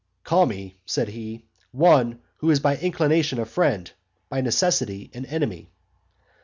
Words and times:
"Call 0.23 0.47
me," 0.47 0.77
said 0.83 1.09
he, 1.09 1.45
"one 1.71 2.21
who 2.37 2.49
is 2.49 2.59
by 2.59 2.75
inclination 2.77 3.37
a 3.37 3.45
friend, 3.45 3.91
by 4.29 4.41
necessity 4.41 5.11
an 5.13 5.27
enemy." 5.27 5.69